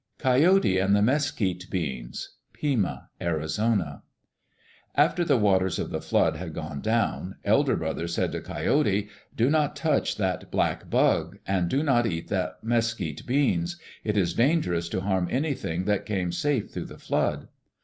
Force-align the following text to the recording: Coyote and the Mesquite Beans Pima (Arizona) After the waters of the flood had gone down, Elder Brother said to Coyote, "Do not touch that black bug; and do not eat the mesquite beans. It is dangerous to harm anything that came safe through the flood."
Coyote 0.17 0.79
and 0.79 0.95
the 0.95 1.01
Mesquite 1.03 1.67
Beans 1.69 2.31
Pima 2.53 3.11
(Arizona) 3.21 4.01
After 4.95 5.23
the 5.23 5.37
waters 5.37 5.77
of 5.77 5.91
the 5.91 6.01
flood 6.01 6.37
had 6.37 6.55
gone 6.55 6.81
down, 6.81 7.35
Elder 7.45 7.75
Brother 7.75 8.07
said 8.07 8.31
to 8.31 8.41
Coyote, 8.41 9.09
"Do 9.35 9.51
not 9.51 9.75
touch 9.75 10.17
that 10.17 10.49
black 10.49 10.89
bug; 10.89 11.37
and 11.45 11.69
do 11.69 11.83
not 11.83 12.07
eat 12.07 12.29
the 12.29 12.55
mesquite 12.63 13.27
beans. 13.27 13.77
It 14.03 14.17
is 14.17 14.33
dangerous 14.33 14.89
to 14.89 15.01
harm 15.01 15.27
anything 15.29 15.85
that 15.85 16.07
came 16.07 16.31
safe 16.31 16.71
through 16.71 16.85
the 16.85 16.97
flood." 16.97 17.47